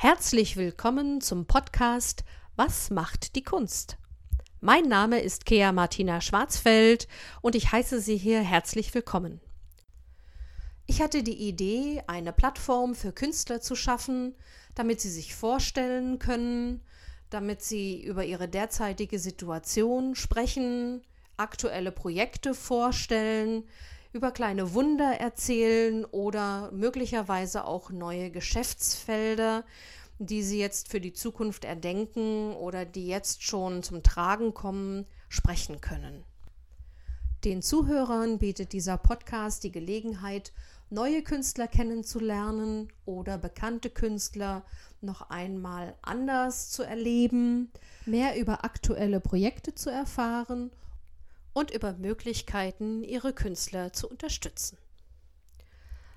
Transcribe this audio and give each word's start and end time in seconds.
Herzlich 0.00 0.56
willkommen 0.56 1.20
zum 1.20 1.46
Podcast 1.46 2.22
Was 2.54 2.88
macht 2.88 3.34
die 3.34 3.42
Kunst? 3.42 3.98
Mein 4.60 4.84
Name 4.84 5.18
ist 5.18 5.44
Kea 5.44 5.72
Martina 5.72 6.20
Schwarzfeld 6.20 7.08
und 7.42 7.56
ich 7.56 7.72
heiße 7.72 8.00
Sie 8.00 8.16
hier 8.16 8.40
herzlich 8.40 8.94
willkommen. 8.94 9.40
Ich 10.86 11.02
hatte 11.02 11.24
die 11.24 11.48
Idee, 11.48 12.04
eine 12.06 12.32
Plattform 12.32 12.94
für 12.94 13.10
Künstler 13.10 13.60
zu 13.60 13.74
schaffen, 13.74 14.36
damit 14.76 15.00
sie 15.00 15.10
sich 15.10 15.34
vorstellen 15.34 16.20
können, 16.20 16.80
damit 17.28 17.62
sie 17.62 18.00
über 18.00 18.24
ihre 18.24 18.46
derzeitige 18.46 19.18
Situation 19.18 20.14
sprechen, 20.14 21.02
aktuelle 21.36 21.90
Projekte 21.90 22.54
vorstellen, 22.54 23.64
über 24.12 24.30
kleine 24.32 24.74
Wunder 24.74 25.20
erzählen 25.20 26.04
oder 26.06 26.70
möglicherweise 26.72 27.64
auch 27.64 27.90
neue 27.90 28.30
Geschäftsfelder, 28.30 29.64
die 30.18 30.42
sie 30.42 30.58
jetzt 30.58 30.88
für 30.88 31.00
die 31.00 31.12
Zukunft 31.12 31.64
erdenken 31.64 32.54
oder 32.54 32.84
die 32.84 33.06
jetzt 33.06 33.42
schon 33.42 33.82
zum 33.82 34.02
Tragen 34.02 34.54
kommen, 34.54 35.06
sprechen 35.28 35.80
können. 35.80 36.24
Den 37.44 37.62
Zuhörern 37.62 38.38
bietet 38.38 38.72
dieser 38.72 38.96
Podcast 38.96 39.62
die 39.62 39.70
Gelegenheit, 39.70 40.52
neue 40.90 41.22
Künstler 41.22 41.68
kennenzulernen 41.68 42.88
oder 43.04 43.38
bekannte 43.38 43.90
Künstler 43.90 44.64
noch 45.00 45.30
einmal 45.30 45.94
anders 46.02 46.70
zu 46.70 46.82
erleben, 46.82 47.70
mehr 48.06 48.40
über 48.40 48.64
aktuelle 48.64 49.20
Projekte 49.20 49.74
zu 49.74 49.90
erfahren 49.90 50.72
und 51.58 51.72
über 51.72 51.94
Möglichkeiten, 51.94 53.02
ihre 53.02 53.32
Künstler 53.32 53.92
zu 53.92 54.08
unterstützen. 54.08 54.78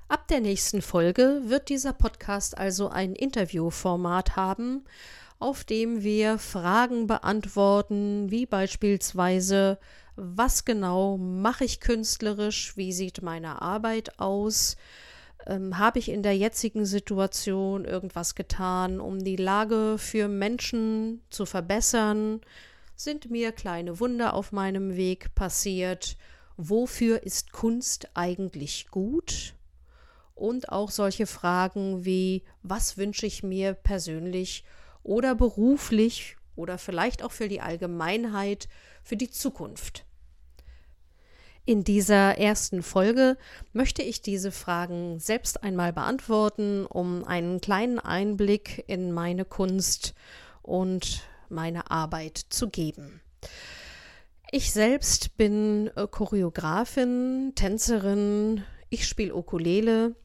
Ab 0.07 0.27
der 0.27 0.39
nächsten 0.39 0.83
Folge 0.83 1.41
wird 1.45 1.69
dieser 1.69 1.93
Podcast 1.93 2.57
also 2.57 2.89
ein 2.89 3.15
Interviewformat 3.15 4.35
haben, 4.35 4.83
auf 5.39 5.63
dem 5.63 6.03
wir 6.03 6.37
Fragen 6.37 7.07
beantworten, 7.07 8.29
wie 8.29 8.45
beispielsweise, 8.45 9.79
was 10.15 10.63
genau 10.63 11.17
mache 11.17 11.65
ich 11.65 11.79
künstlerisch, 11.79 12.77
wie 12.77 12.93
sieht 12.93 13.23
meine 13.23 13.63
Arbeit 13.63 14.19
aus, 14.19 14.75
ähm, 15.47 15.79
habe 15.79 15.97
ich 15.97 16.09
in 16.09 16.21
der 16.21 16.37
jetzigen 16.37 16.85
Situation 16.85 17.85
irgendwas 17.85 18.35
getan, 18.35 18.99
um 18.99 19.23
die 19.23 19.37
Lage 19.37 19.95
für 19.97 20.27
Menschen 20.27 21.21
zu 21.31 21.47
verbessern, 21.47 22.41
sind 23.03 23.31
mir 23.31 23.51
kleine 23.51 23.99
Wunder 23.99 24.33
auf 24.33 24.51
meinem 24.51 24.95
Weg 24.95 25.33
passiert, 25.35 26.17
wofür 26.57 27.23
ist 27.23 27.51
Kunst 27.51 28.09
eigentlich 28.13 28.89
gut? 28.89 29.55
Und 30.35 30.69
auch 30.69 30.91
solche 30.91 31.27
Fragen 31.27 32.05
wie, 32.05 32.43
was 32.63 32.97
wünsche 32.97 33.25
ich 33.25 33.43
mir 33.43 33.73
persönlich 33.73 34.63
oder 35.03 35.35
beruflich 35.35 36.37
oder 36.55 36.77
vielleicht 36.77 37.23
auch 37.23 37.31
für 37.31 37.47
die 37.47 37.61
Allgemeinheit 37.61 38.67
für 39.03 39.17
die 39.17 39.29
Zukunft? 39.29 40.05
In 41.65 41.83
dieser 41.83 42.37
ersten 42.39 42.81
Folge 42.81 43.37
möchte 43.71 44.01
ich 44.01 44.21
diese 44.21 44.51
Fragen 44.51 45.19
selbst 45.19 45.63
einmal 45.63 45.93
beantworten, 45.93 46.87
um 46.87 47.23
einen 47.23 47.61
kleinen 47.61 47.99
Einblick 47.99 48.83
in 48.87 49.11
meine 49.11 49.45
Kunst 49.45 50.15
und 50.63 51.23
meine 51.51 51.91
Arbeit 51.91 52.37
zu 52.49 52.69
geben. 52.69 53.21
Ich 54.51 54.71
selbst 54.71 55.37
bin 55.37 55.89
äh, 55.95 56.07
Choreografin, 56.07 57.53
Tänzerin, 57.55 58.63
ich 58.89 59.07
spiele 59.07 59.35
Ukulele, 59.35 60.15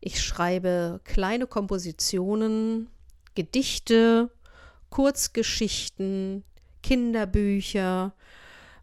ich 0.00 0.20
schreibe 0.20 1.00
kleine 1.04 1.46
Kompositionen, 1.46 2.88
Gedichte, 3.34 4.30
Kurzgeschichten, 4.90 6.42
Kinderbücher 6.82 8.14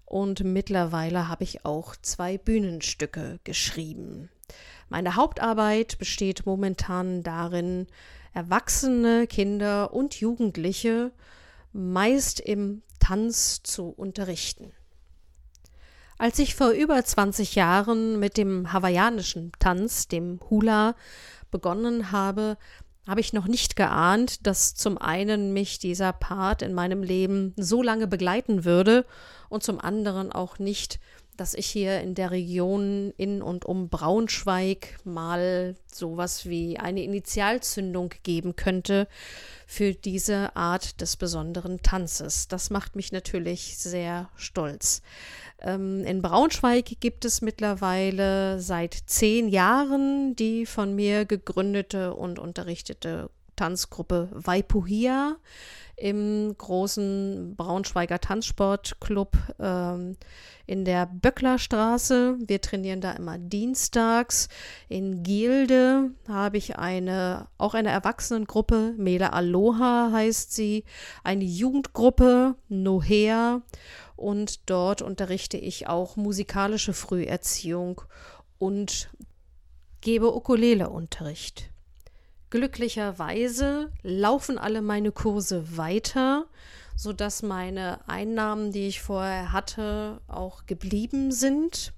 und 0.06 0.44
mittlerweile 0.44 1.28
habe 1.28 1.44
ich 1.44 1.66
auch 1.66 1.96
zwei 2.02 2.38
Bühnenstücke 2.38 3.40
geschrieben. 3.44 4.30
Meine 4.88 5.16
Hauptarbeit 5.16 5.98
besteht 5.98 6.46
momentan 6.46 7.24
darin, 7.24 7.88
Erwachsene, 8.34 9.28
Kinder 9.28 9.94
und 9.94 10.20
Jugendliche 10.20 11.12
meist 11.76 12.40
im 12.40 12.84
Tanz 13.00 13.62
zu 13.62 13.90
unterrichten. 13.90 14.72
Als 16.18 16.40
ich 16.40 16.56
vor 16.56 16.70
über 16.70 17.04
20 17.04 17.56
Jahren 17.56 18.18
mit 18.18 18.38
dem 18.38 18.72
hawaiianischen 18.72 19.52
Tanz, 19.60 20.08
dem 20.08 20.40
Hula, 20.50 20.96
begonnen 21.52 22.14
habe, 22.14 22.58
habe 23.06 23.20
ich 23.20 23.34
noch 23.34 23.48
nicht 23.48 23.76
geahnt, 23.76 24.48
dass 24.48 24.74
zum 24.74 24.98
einen 24.98 25.52
mich 25.52 25.78
dieser 25.78 26.14
Part 26.14 26.62
in 26.62 26.74
meinem 26.74 27.04
Leben 27.04 27.54
so 27.58 27.84
lange 27.84 28.08
begleiten 28.08 28.64
würde 28.64 29.06
und 29.50 29.62
zum 29.62 29.80
anderen 29.80 30.32
auch 30.32 30.58
nicht, 30.58 31.00
dass 31.38 31.54
ich 31.54 31.68
hier 31.68 32.02
in 32.02 32.16
der 32.16 32.32
Region 32.32 33.14
in 33.18 33.42
und 33.42 33.66
um 33.66 33.90
Braunschweig 33.90 34.98
mal 35.04 35.76
sowas 35.92 36.48
wie 36.48 36.78
eine 36.78 37.04
Initialzündung 37.04 38.14
geben 38.24 38.56
könnte 38.56 39.08
für 39.68 39.94
diese 39.94 40.56
Art 40.56 41.02
des 41.02 41.18
besonderen 41.18 41.82
Tanzes. 41.82 42.48
Das 42.48 42.70
macht 42.70 42.96
mich 42.96 43.12
natürlich 43.12 43.78
sehr 43.78 44.30
stolz. 44.36 45.02
Ähm, 45.62 46.04
in 46.04 46.22
Braunschweig 46.22 47.00
gibt 47.00 47.26
es 47.26 47.42
mittlerweile 47.42 48.60
seit 48.60 48.94
zehn 49.06 49.48
Jahren 49.48 50.36
die 50.36 50.66
von 50.66 50.96
mir 50.96 51.26
gegründete 51.26 52.14
und 52.14 52.40
unterrichtete 52.40 53.30
Tanzgruppe 53.56 54.30
Waipuhia 54.32 55.38
im 55.98 56.54
großen 56.58 57.56
Braunschweiger 57.56 58.20
Tanzsportclub 58.20 59.38
ähm, 59.60 60.18
in 60.66 60.84
der 60.84 61.06
Böcklerstraße. 61.06 62.38
Wir 62.46 62.60
trainieren 62.60 63.00
da 63.00 63.14
immer 63.14 63.38
dienstags. 63.38 64.50
In 64.90 65.24
Gilde 65.24 66.12
habe 66.28 66.58
ich 66.58 66.78
eine, 66.78 67.48
auch 67.58 67.74
eine 67.76 67.90
Erwachsenengruppe, 67.90 68.94
Mele 68.98 69.32
Aloha 69.32 70.10
heißt 70.12 70.54
sie, 70.54 70.84
eine 71.24 71.46
Jugendgruppe, 71.46 72.56
Nohea 72.68 73.62
und 74.16 74.70
dort 74.70 75.02
unterrichte 75.02 75.58
ich 75.58 75.88
auch 75.88 76.18
musikalische 76.18 76.94
Früherziehung 76.94 78.02
und 78.58 79.10
gebe 80.02 80.36
Ukulele-Unterricht. 80.36 81.72
Glücklicherweise 82.56 83.92
laufen 84.02 84.58
alle 84.58 84.82
meine 84.82 85.12
Kurse 85.12 85.76
weiter, 85.76 86.46
sodass 86.96 87.44
meine 87.44 88.00
Einnahmen, 88.08 88.72
die 88.72 88.88
ich 88.88 89.02
vorher 89.02 89.52
hatte, 89.52 90.22
auch 90.30 90.66
geblieben 90.66 91.34
sind. 91.34 91.92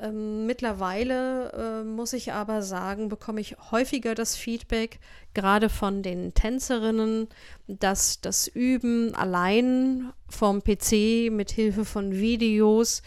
Ähm, 0.00 0.46
mittlerweile 0.46 1.52
äh, 1.52 1.84
muss 1.84 2.14
ich 2.14 2.32
aber 2.32 2.62
sagen, 2.62 3.10
bekomme 3.10 3.42
ich 3.42 3.56
häufiger 3.70 4.14
das 4.14 4.36
Feedback, 4.36 5.00
gerade 5.34 5.68
von 5.68 6.02
den 6.02 6.32
Tänzerinnen, 6.32 7.28
dass 7.66 8.22
das 8.22 8.48
Üben 8.48 9.14
allein 9.14 10.14
vom 10.30 10.62
PC 10.62 11.30
mit 11.30 11.50
Hilfe 11.50 11.84
von 11.84 12.12
Videos 12.12 13.02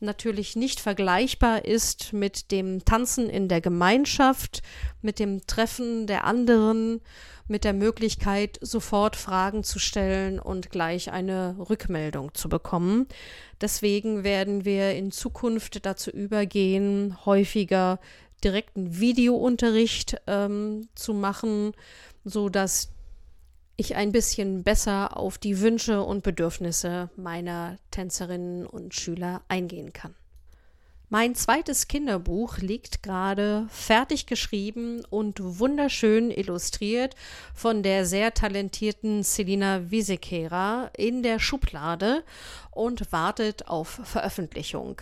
natürlich 0.00 0.56
nicht 0.56 0.80
vergleichbar 0.80 1.64
ist 1.64 2.12
mit 2.12 2.50
dem 2.50 2.84
Tanzen 2.84 3.28
in 3.28 3.48
der 3.48 3.60
Gemeinschaft, 3.60 4.62
mit 5.02 5.18
dem 5.18 5.46
Treffen 5.46 6.06
der 6.06 6.24
anderen, 6.24 7.00
mit 7.48 7.64
der 7.64 7.72
Möglichkeit, 7.72 8.58
sofort 8.60 9.16
Fragen 9.16 9.64
zu 9.64 9.78
stellen 9.78 10.38
und 10.38 10.70
gleich 10.70 11.10
eine 11.10 11.56
Rückmeldung 11.58 12.34
zu 12.34 12.48
bekommen. 12.48 13.06
Deswegen 13.60 14.22
werden 14.22 14.64
wir 14.64 14.94
in 14.94 15.10
Zukunft 15.10 15.84
dazu 15.84 16.10
übergehen, 16.10 17.16
häufiger 17.24 17.98
direkten 18.44 19.00
Videounterricht 19.00 20.16
ähm, 20.26 20.88
zu 20.94 21.14
machen, 21.14 21.72
so 22.24 22.48
dass 22.48 22.90
ich 23.78 23.94
ein 23.94 24.10
bisschen 24.10 24.64
besser 24.64 25.16
auf 25.16 25.38
die 25.38 25.60
Wünsche 25.60 26.02
und 26.02 26.24
Bedürfnisse 26.24 27.10
meiner 27.16 27.78
Tänzerinnen 27.92 28.66
und 28.66 28.92
Schüler 28.92 29.42
eingehen 29.46 29.92
kann. 29.92 30.16
Mein 31.10 31.36
zweites 31.36 31.86
Kinderbuch 31.86 32.58
liegt 32.58 33.02
gerade 33.04 33.66
fertig 33.70 34.26
geschrieben 34.26 35.04
und 35.08 35.38
wunderschön 35.40 36.30
illustriert 36.30 37.14
von 37.54 37.82
der 37.82 38.04
sehr 38.04 38.34
talentierten 38.34 39.22
Selina 39.22 39.90
Wiesekera 39.90 40.90
in 40.96 41.22
der 41.22 41.38
Schublade 41.38 42.24
und 42.72 43.10
wartet 43.12 43.68
auf 43.68 44.00
Veröffentlichung. 44.02 45.00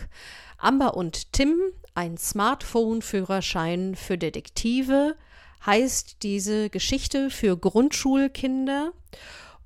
Amber 0.59 0.95
und 0.95 1.33
Tim, 1.33 1.59
ein 1.95 2.17
Smartphone-Führerschein 2.17 3.95
für 3.95 4.19
Detektive, 4.19 5.17
heißt 5.65 6.23
diese 6.23 6.69
Geschichte 6.69 7.29
für 7.29 7.57
Grundschulkinder. 7.57 8.91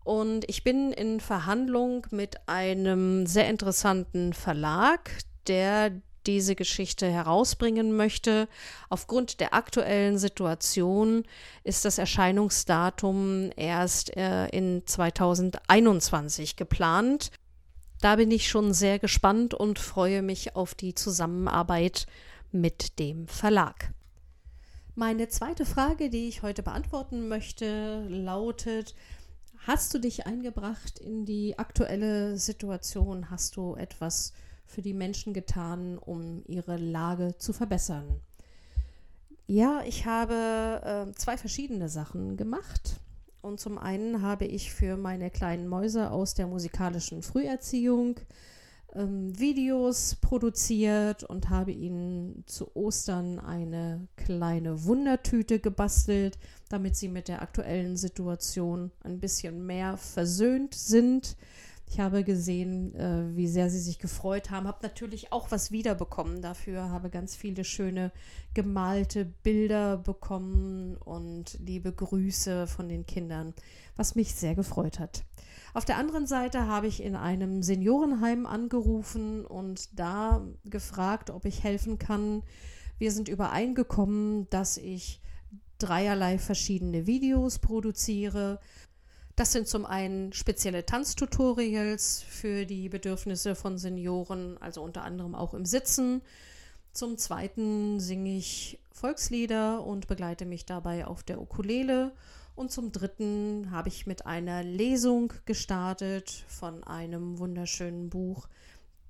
Und 0.04 0.50
ich 0.50 0.64
bin 0.64 0.92
in 0.92 1.20
Verhandlung 1.20 2.08
mit 2.12 2.48
einem 2.48 3.28
sehr 3.28 3.48
interessanten 3.50 4.34
Verlag, 4.34 5.12
der 5.48 5.92
diese 6.26 6.56
Geschichte 6.56 7.08
herausbringen 7.08 7.96
möchte. 7.96 8.48
Aufgrund 8.90 9.40
der 9.40 9.54
aktuellen 9.54 10.18
Situation 10.18 11.24
ist 11.64 11.86
das 11.86 11.98
Erscheinungsdatum 11.98 13.52
erst 13.56 14.16
äh, 14.16 14.48
in 14.48 14.84
2021 14.86 16.56
geplant. 16.56 17.32
Da 18.02 18.16
bin 18.16 18.32
ich 18.32 18.50
schon 18.50 18.74
sehr 18.74 19.00
gespannt 19.00 19.54
und 19.54 19.80
freue 19.80 20.22
mich 20.22 20.56
auf 20.56 20.74
die 20.74 20.96
Zusammenarbeit 20.96 22.08
mit 22.52 23.00
dem 23.00 23.28
Verlag. 23.28 23.94
Meine 24.96 25.30
zweite 25.30 25.66
Frage, 25.66 26.10
die 26.10 26.28
ich 26.28 26.42
heute 26.42 26.64
beantworten 26.64 27.30
möchte, 27.30 28.06
lautet, 28.10 28.94
hast 29.60 29.94
du 29.94 30.00
dich 30.00 30.28
eingebracht 30.28 31.00
in 31.00 31.26
die 31.26 31.58
aktuelle 31.58 32.38
Situation? 32.38 33.32
Hast 33.32 33.56
du 33.56 33.76
etwas 33.76 34.34
für 34.66 34.82
die 34.82 34.94
Menschen 34.94 35.34
getan, 35.34 35.98
um 35.98 36.44
ihre 36.46 36.76
Lage 36.76 37.38
zu 37.38 37.54
verbessern? 37.54 38.20
Ja, 39.48 39.82
ich 39.86 40.06
habe 40.06 41.08
äh, 41.10 41.16
zwei 41.18 41.38
verschiedene 41.38 41.88
Sachen 41.88 42.36
gemacht. 42.36 43.00
Und 43.42 43.62
zum 43.62 43.78
einen 43.78 44.22
habe 44.22 44.46
ich 44.46 44.74
für 44.74 44.98
meine 44.98 45.30
kleinen 45.30 45.70
Mäuse 45.70 46.12
aus 46.12 46.34
der 46.34 46.48
musikalischen 46.48 47.24
Früherziehung 47.24 48.20
ähm, 48.96 49.38
Videos 49.40 50.16
produziert 50.16 51.24
und 51.24 51.50
habe 51.50 51.72
ihnen 51.72 52.44
zu 52.48 52.76
Ostern 52.76 53.40
eine 53.40 54.08
kleine 54.16 54.84
Wundertüte 54.84 55.60
gebastelt, 55.60 56.38
damit 56.70 56.96
sie 56.96 57.08
mit 57.08 57.28
der 57.28 57.42
aktuellen 57.42 57.98
Situation 57.98 58.92
ein 59.04 59.20
bisschen 59.20 59.66
mehr 59.66 59.98
versöhnt 59.98 60.74
sind. 60.74 61.36
Ich 61.92 62.00
habe 62.00 62.24
gesehen, 62.24 62.96
äh, 62.96 63.36
wie 63.36 63.50
sehr 63.50 63.70
sie 63.70 63.82
sich 63.82 64.00
gefreut 64.00 64.50
haben, 64.50 64.66
habe 64.66 64.80
natürlich 64.82 65.34
auch 65.34 65.52
was 65.52 65.72
wiederbekommen 65.72 66.42
dafür, 66.42 66.90
habe 66.90 67.10
ganz 67.10 67.36
viele 67.36 67.66
schöne 67.66 68.14
gemalte 68.54 69.26
Bilder 69.26 69.98
bekommen 69.98 70.96
und 70.96 71.60
liebe 71.60 71.92
Grüße 71.92 72.66
von 72.68 72.88
den 72.88 73.06
Kindern, 73.06 73.54
was 73.98 74.16
mich 74.16 74.34
sehr 74.36 74.56
gefreut 74.56 75.00
hat. 75.00 75.26
Auf 75.74 75.84
der 75.84 75.98
anderen 75.98 76.28
Seite 76.28 76.66
habe 76.66 76.88
ich 76.88 77.04
in 77.04 77.18
einem 77.18 77.62
Seniorenheim 77.62 78.46
angerufen 78.46 79.46
und 79.46 80.00
da 80.00 80.48
gefragt, 80.64 81.30
ob 81.30 81.44
ich 81.44 81.62
helfen 81.62 81.98
kann. 81.98 82.42
Wir 83.00 83.12
sind 83.12 83.28
übereingekommen, 83.28 84.50
dass 84.50 84.78
ich 84.78 85.20
dreierlei 85.78 86.38
verschiedene 86.38 87.06
Videos 87.06 87.60
produziere 87.60 88.62
das 89.36 89.52
sind 89.52 89.68
zum 89.68 89.86
einen 89.86 90.34
spezielle 90.34 90.86
Tanztutorials 90.86 92.24
für 92.28 92.66
die 92.66 92.90
Bedürfnisse 92.90 93.56
von 93.56 93.78
Senioren, 93.78 94.58
also 94.60 94.82
unter 94.82 95.04
anderem 95.04 95.36
auch 95.36 95.54
im 95.54 95.66
Sitzen. 95.66 96.22
Zum 96.92 97.18
zweiten 97.18 98.00
singe 98.00 98.38
ich 98.38 98.80
Volkslieder 98.92 99.84
und 99.84 100.08
begleite 100.08 100.46
mich 100.46 100.66
dabei 100.66 101.08
auf 101.08 101.24
der 101.24 101.42
Ukulele. 101.42 102.14
Und 102.56 102.72
zum 102.72 102.92
dritten 102.92 103.72
habe 103.72 103.88
ich 103.88 104.06
mit 104.06 104.26
einer 104.26 104.64
Lesung 104.64 105.34
gestartet 105.46 106.44
von 106.48 106.84
einem 106.84 107.40
wunderschönen 107.40 108.10
Buch. 108.10 108.48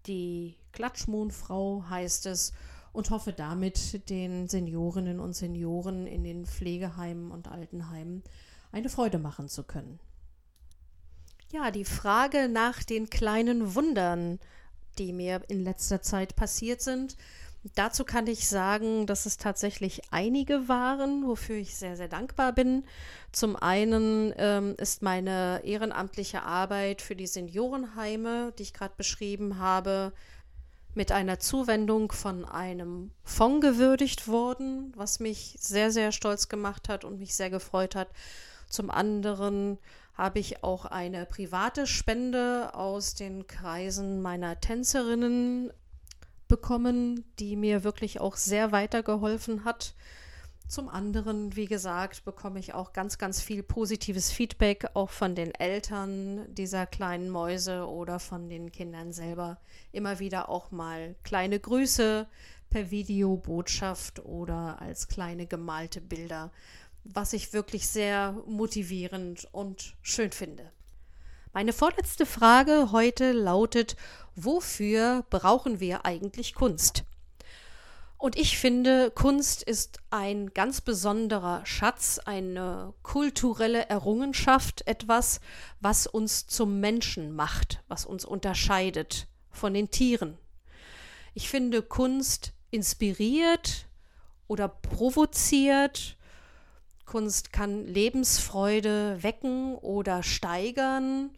Die 0.05 0.55
Klatschmohnfrau 0.71 1.85
heißt 1.89 2.27
es 2.27 2.53
und 2.93 3.09
hoffe 3.09 3.33
damit 3.33 4.09
den 4.09 4.47
Seniorinnen 4.47 5.19
und 5.19 5.33
Senioren 5.33 6.05
in 6.05 6.23
den 6.23 6.45
Pflegeheimen 6.45 7.31
und 7.31 7.47
Altenheimen 7.47 8.23
eine 8.71 8.89
Freude 8.89 9.17
machen 9.17 9.49
zu 9.49 9.63
können. 9.63 9.99
Ja, 11.51 11.69
die 11.69 11.83
Frage 11.83 12.47
nach 12.47 12.81
den 12.81 13.09
kleinen 13.09 13.75
Wundern, 13.75 14.39
die 14.97 15.11
mir 15.11 15.41
in 15.49 15.65
letzter 15.65 16.01
Zeit 16.01 16.37
passiert 16.37 16.81
sind. 16.81 17.17
Dazu 17.75 18.05
kann 18.05 18.25
ich 18.27 18.47
sagen, 18.47 19.05
dass 19.05 19.25
es 19.25 19.35
tatsächlich 19.35 20.01
einige 20.11 20.69
waren, 20.69 21.27
wofür 21.27 21.57
ich 21.57 21.75
sehr, 21.75 21.97
sehr 21.97 22.07
dankbar 22.07 22.53
bin. 22.53 22.85
Zum 23.33 23.57
einen 23.57 24.33
ähm, 24.37 24.75
ist 24.77 25.01
meine 25.01 25.61
ehrenamtliche 25.65 26.41
Arbeit 26.43 27.01
für 27.01 27.17
die 27.17 27.27
Seniorenheime, 27.27 28.53
die 28.57 28.63
ich 28.63 28.73
gerade 28.73 28.93
beschrieben 28.95 29.59
habe, 29.59 30.13
mit 30.95 31.11
einer 31.11 31.39
Zuwendung 31.39 32.13
von 32.13 32.45
einem 32.45 33.11
Fonds 33.25 33.65
gewürdigt 33.67 34.29
worden, 34.29 34.93
was 34.95 35.19
mich 35.19 35.57
sehr, 35.59 35.91
sehr 35.91 36.13
stolz 36.13 36.47
gemacht 36.47 36.87
hat 36.87 37.03
und 37.03 37.19
mich 37.19 37.35
sehr 37.35 37.49
gefreut 37.49 37.93
hat. 37.93 38.07
Zum 38.69 38.89
anderen 38.89 39.79
habe 40.13 40.39
ich 40.39 40.63
auch 40.63 40.85
eine 40.85 41.25
private 41.25 41.87
Spende 41.87 42.73
aus 42.73 43.15
den 43.15 43.47
Kreisen 43.47 44.21
meiner 44.21 44.59
Tänzerinnen 44.59 45.71
bekommen, 46.47 47.23
die 47.39 47.55
mir 47.55 47.83
wirklich 47.83 48.19
auch 48.19 48.35
sehr 48.35 48.71
weitergeholfen 48.71 49.63
hat. 49.63 49.95
Zum 50.67 50.87
anderen, 50.87 51.55
wie 51.55 51.65
gesagt, 51.65 52.23
bekomme 52.23 52.59
ich 52.59 52.73
auch 52.73 52.93
ganz, 52.93 53.17
ganz 53.17 53.41
viel 53.41 53.61
positives 53.61 54.31
Feedback, 54.31 54.89
auch 54.93 55.09
von 55.09 55.35
den 55.35 55.53
Eltern 55.53 56.45
dieser 56.53 56.85
kleinen 56.85 57.29
Mäuse 57.29 57.87
oder 57.87 58.19
von 58.19 58.47
den 58.49 58.71
Kindern 58.71 59.11
selber. 59.11 59.59
Immer 59.91 60.19
wieder 60.19 60.49
auch 60.49 60.71
mal 60.71 61.15
kleine 61.23 61.59
Grüße 61.59 62.25
per 62.69 62.89
Videobotschaft 62.89 64.23
oder 64.23 64.81
als 64.81 65.07
kleine 65.07 65.45
gemalte 65.45 65.99
Bilder 65.99 66.51
was 67.03 67.33
ich 67.33 67.53
wirklich 67.53 67.87
sehr 67.87 68.33
motivierend 68.45 69.47
und 69.51 69.95
schön 70.01 70.31
finde. 70.31 70.71
Meine 71.53 71.73
vorletzte 71.73 72.25
Frage 72.25 72.91
heute 72.91 73.33
lautet, 73.33 73.97
wofür 74.35 75.25
brauchen 75.29 75.79
wir 75.79 76.05
eigentlich 76.05 76.53
Kunst? 76.53 77.03
Und 78.17 78.37
ich 78.37 78.57
finde, 78.59 79.09
Kunst 79.09 79.63
ist 79.63 79.97
ein 80.11 80.53
ganz 80.53 80.79
besonderer 80.79 81.65
Schatz, 81.65 82.19
eine 82.23 82.93
kulturelle 83.01 83.89
Errungenschaft, 83.89 84.87
etwas, 84.87 85.41
was 85.79 86.05
uns 86.05 86.45
zum 86.45 86.79
Menschen 86.79 87.35
macht, 87.35 87.83
was 87.87 88.05
uns 88.05 88.23
unterscheidet 88.23 89.27
von 89.49 89.73
den 89.73 89.89
Tieren. 89.89 90.37
Ich 91.33 91.49
finde, 91.49 91.81
Kunst 91.81 92.53
inspiriert 92.69 93.87
oder 94.47 94.67
provoziert 94.67 96.15
Kunst 97.11 97.51
kann 97.51 97.87
Lebensfreude 97.87 99.21
wecken 99.21 99.75
oder 99.75 100.23
steigern 100.23 101.31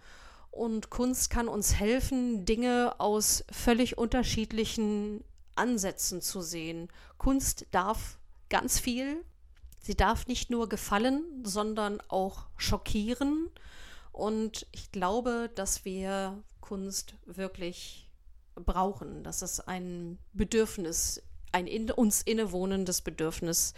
und 0.52 0.92
Kunst 0.92 1.32
kann 1.32 1.48
uns 1.48 1.74
helfen, 1.74 2.46
Dinge 2.46 2.94
aus 3.00 3.44
völlig 3.52 3.98
unterschiedlichen 3.98 5.24
Ansätzen 5.56 6.22
zu 6.22 6.42
sehen. 6.42 6.90
Kunst 7.18 7.66
darf 7.72 8.20
ganz 8.50 8.78
viel. 8.78 9.26
Sie 9.80 9.96
darf 9.96 10.28
nicht 10.28 10.52
nur 10.52 10.70
gefallen, 10.70 11.24
sondern 11.44 12.02
auch 12.08 12.46
schockieren. 12.56 13.50
Und 14.12 14.68
ich 14.74 14.92
glaube, 14.92 15.50
dass 15.56 15.86
wir 15.86 16.38
Kunst 16.62 17.16
wirklich 17.26 18.12
brauchen, 18.54 19.24
dass 19.24 19.42
es 19.42 19.60
ein 19.60 20.20
Bedürfnis, 20.34 21.24
ein 21.52 21.66
in 21.66 21.90
uns 21.90 22.22
innewohnendes 22.22 23.02
Bedürfnis 23.02 23.74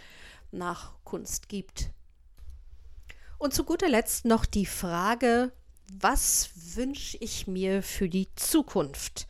nach 0.52 0.92
Kunst 1.04 1.48
gibt. 1.48 1.90
Und 3.38 3.54
zu 3.54 3.64
guter 3.64 3.88
Letzt 3.88 4.24
noch 4.24 4.46
die 4.46 4.66
Frage, 4.66 5.52
was 5.92 6.50
wünsche 6.74 7.16
ich 7.18 7.46
mir 7.46 7.82
für 7.82 8.08
die 8.08 8.28
Zukunft? 8.34 9.26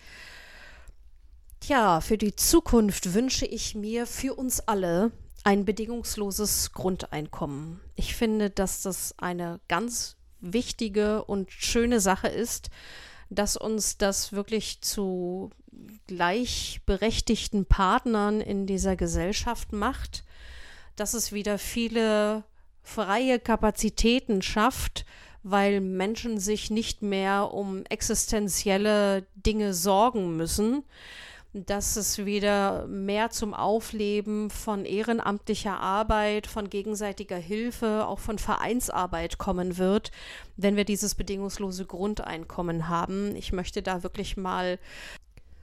Tja, 1.60 2.00
für 2.00 2.16
die 2.16 2.36
Zukunft 2.36 3.14
wünsche 3.14 3.46
ich 3.46 3.74
mir 3.74 4.06
für 4.06 4.34
uns 4.34 4.60
alle 4.60 5.10
ein 5.42 5.64
bedingungsloses 5.64 6.72
Grundeinkommen. 6.72 7.80
Ich 7.94 8.14
finde, 8.14 8.50
dass 8.50 8.82
das 8.82 9.14
eine 9.18 9.60
ganz 9.68 10.16
wichtige 10.40 11.24
und 11.24 11.50
schöne 11.50 12.00
Sache 12.00 12.28
ist, 12.28 12.70
dass 13.30 13.56
uns 13.56 13.98
das 13.98 14.32
wirklich 14.32 14.80
zu 14.82 15.50
gleichberechtigten 16.06 17.66
Partnern 17.66 18.40
in 18.40 18.66
dieser 18.66 18.96
Gesellschaft 18.96 19.72
macht 19.72 20.24
dass 20.96 21.14
es 21.14 21.32
wieder 21.32 21.58
viele 21.58 22.44
freie 22.82 23.38
Kapazitäten 23.38 24.42
schafft, 24.42 25.04
weil 25.42 25.80
Menschen 25.80 26.40
sich 26.40 26.70
nicht 26.70 27.02
mehr 27.02 27.52
um 27.52 27.84
existenzielle 27.84 29.26
Dinge 29.34 29.74
sorgen 29.74 30.36
müssen, 30.36 30.82
dass 31.52 31.96
es 31.96 32.24
wieder 32.26 32.86
mehr 32.86 33.30
zum 33.30 33.54
Aufleben 33.54 34.50
von 34.50 34.84
ehrenamtlicher 34.84 35.78
Arbeit, 35.80 36.46
von 36.46 36.68
gegenseitiger 36.68 37.36
Hilfe, 37.38 38.06
auch 38.06 38.18
von 38.18 38.38
Vereinsarbeit 38.38 39.38
kommen 39.38 39.78
wird, 39.78 40.10
wenn 40.56 40.76
wir 40.76 40.84
dieses 40.84 41.14
bedingungslose 41.14 41.86
Grundeinkommen 41.86 42.88
haben. 42.88 43.34
Ich 43.36 43.52
möchte 43.52 43.82
da 43.82 44.02
wirklich 44.02 44.36
mal 44.36 44.78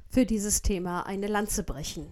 für 0.09 0.25
dieses 0.25 0.61
Thema 0.61 1.05
eine 1.05 1.27
Lanze 1.27 1.63
brechen. 1.63 2.07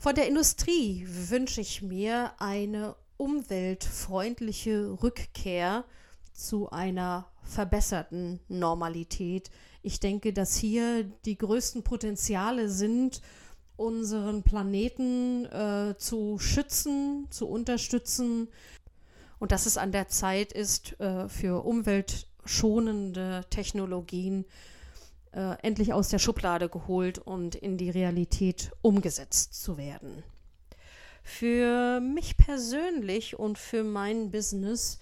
Von 0.00 0.14
der 0.14 0.28
Industrie 0.28 1.06
wünsche 1.06 1.60
ich 1.60 1.82
mir 1.82 2.32
eine 2.38 2.96
umweltfreundliche 3.18 4.96
Rückkehr 5.02 5.84
zu 6.32 6.70
einer 6.70 7.30
verbesserten 7.42 8.40
Normalität. 8.48 9.50
Ich 9.82 10.00
denke, 10.00 10.32
dass 10.32 10.56
hier 10.56 11.04
die 11.26 11.36
größten 11.36 11.82
Potenziale 11.82 12.70
sind, 12.70 13.20
unseren 13.76 14.42
Planeten 14.42 15.44
äh, 15.44 15.94
zu 15.98 16.38
schützen, 16.38 17.26
zu 17.28 17.46
unterstützen 17.46 18.48
und 19.38 19.52
dass 19.52 19.66
es 19.66 19.76
an 19.76 19.92
der 19.92 20.08
Zeit 20.08 20.54
ist, 20.54 20.98
äh, 20.98 21.28
für 21.28 21.62
umweltschonende 21.66 23.44
Technologien 23.50 24.44
äh, 24.44 24.48
endlich 25.32 25.92
aus 25.92 26.08
der 26.08 26.18
Schublade 26.18 26.68
geholt 26.68 27.18
und 27.18 27.54
in 27.54 27.76
die 27.76 27.90
Realität 27.90 28.72
umgesetzt 28.82 29.62
zu 29.62 29.76
werden. 29.76 30.22
Für 31.22 32.00
mich 32.00 32.36
persönlich 32.36 33.38
und 33.38 33.58
für 33.58 33.84
mein 33.84 34.30
Business 34.30 34.98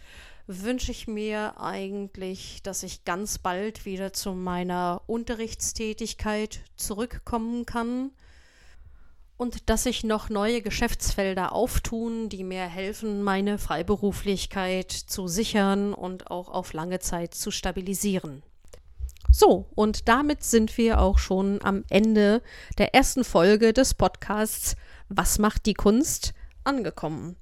wünsche 0.46 0.90
ich 0.90 1.06
mir 1.06 1.60
eigentlich, 1.60 2.62
dass 2.62 2.82
ich 2.82 3.04
ganz 3.04 3.38
bald 3.38 3.84
wieder 3.84 4.12
zu 4.12 4.32
meiner 4.32 5.02
Unterrichtstätigkeit 5.06 6.60
zurückkommen 6.76 7.66
kann 7.66 8.10
und 9.36 9.70
dass 9.70 9.84
sich 9.84 10.04
noch 10.04 10.30
neue 10.30 10.62
Geschäftsfelder 10.62 11.52
auftun, 11.52 12.28
die 12.28 12.44
mir 12.44 12.64
helfen, 12.64 13.22
meine 13.22 13.58
Freiberuflichkeit 13.58 14.90
zu 14.90 15.28
sichern 15.28 15.94
und 15.94 16.30
auch 16.30 16.48
auf 16.48 16.72
lange 16.72 16.98
Zeit 16.98 17.34
zu 17.34 17.50
stabilisieren. 17.50 18.42
So, 19.30 19.66
und 19.74 20.08
damit 20.08 20.42
sind 20.42 20.76
wir 20.78 21.00
auch 21.00 21.18
schon 21.18 21.60
am 21.62 21.84
Ende 21.90 22.42
der 22.78 22.94
ersten 22.94 23.24
Folge 23.24 23.72
des 23.72 23.94
Podcasts 23.94 24.74
Was 25.08 25.38
macht 25.38 25.66
die 25.66 25.74
Kunst 25.74 26.32
angekommen. 26.68 27.36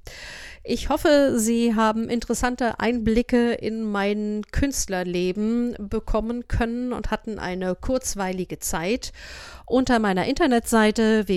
Ich 0.63 0.89
hoffe, 0.89 1.35
Sie 1.37 1.75
haben 1.75 2.09
interessante 2.09 2.81
Einblicke 2.81 3.53
in 3.53 3.83
mein 3.83 4.43
Künstlerleben 4.53 5.77
bekommen 5.79 6.49
können 6.49 6.93
und 6.93 7.11
hatten 7.11 7.39
eine 7.39 7.75
kurzweilige 7.75 8.59
Zeit. 8.59 9.13
Unter 9.67 9.99
meiner 9.99 10.27
Internetseite 10.27 11.29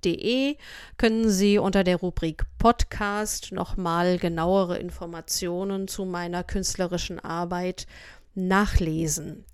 www.kea-schwarzfeld.de 0.00 0.56
können 0.96 1.30
Sie 1.30 1.58
unter 1.58 1.84
der 1.84 1.96
Rubrik 1.96 2.44
Podcast 2.58 3.52
nochmal 3.52 4.18
genauere 4.18 4.78
Informationen 4.78 5.88
zu 5.88 6.04
meiner 6.04 6.44
künstlerischen 6.44 7.18
Arbeit 7.20 7.86
nachlesen. 8.34 9.44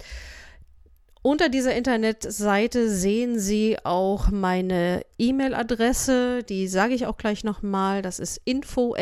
Unter 1.23 1.49
dieser 1.49 1.75
Internetseite 1.75 2.89
sehen 2.89 3.39
Sie 3.41 3.79
auch 3.83 4.31
meine 4.31 5.05
E-Mail-Adresse, 5.19 6.45
die 6.45 6.69
sage 6.69 6.95
ich 6.95 7.07
auch 7.07 7.17
gleich 7.17 7.43
nochmal, 7.43 8.01
das 8.03 8.21
ist 8.21 8.41
info 8.45 8.95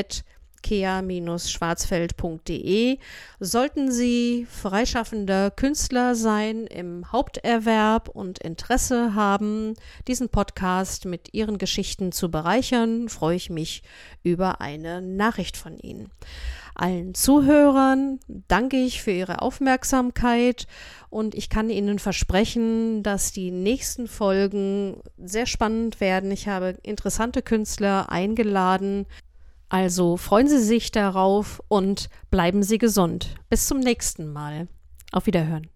kea-schwarzfeld.de. 0.65 2.99
Sollten 3.39 3.93
Sie 3.93 4.49
freischaffender 4.51 5.51
Künstler 5.51 6.15
sein 6.15 6.67
im 6.67 7.13
Haupterwerb 7.13 8.09
und 8.09 8.39
Interesse 8.39 9.15
haben, 9.15 9.75
diesen 10.09 10.31
Podcast 10.31 11.05
mit 11.05 11.35
Ihren 11.35 11.59
Geschichten 11.59 12.13
zu 12.13 12.31
bereichern, 12.31 13.11
freue 13.11 13.37
ich 13.37 13.51
mich 13.51 13.83
über 14.23 14.63
eine 14.63 15.03
Nachricht 15.03 15.59
von 15.59 15.79
Ihnen. 15.79 16.09
Allen 16.75 17.15
Zuhörern 17.15 18.19
danke 18.49 18.79
ich 18.79 19.03
für 19.03 19.13
Ihre 19.13 19.43
Aufmerksamkeit 19.43 20.67
und 21.09 21.37
ich 21.37 21.49
kann 21.49 21.71
Ihnen 21.71 22.01
versprechen, 22.01 23.05
dass 23.05 23.31
die 23.31 23.53
nächsten 23.53 24.09
Folgen 24.09 25.01
sehr 25.17 25.47
spannend 25.47 26.01
werden. 26.01 26.33
Ich 26.33 26.49
habe 26.49 26.77
interessante 26.83 27.43
Künstler 27.43 28.11
eingeladen. 28.11 29.07
Also 29.69 30.17
freuen 30.17 30.49
Sie 30.49 30.63
sich 30.63 30.93
darauf 30.93 31.63
und 31.69 32.09
bleiben 32.31 32.63
Sie 32.63 32.79
gesund. 32.79 33.35
Bis 33.49 33.67
zum 33.67 33.81
nächsten 33.81 34.33
Mal. 34.33 34.69
Auf 35.13 35.27
Wiederhören. 35.27 35.69